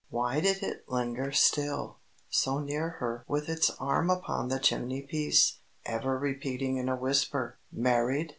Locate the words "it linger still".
0.63-1.99